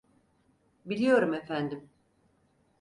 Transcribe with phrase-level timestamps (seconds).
[0.85, 1.89] Biliyorum efendim.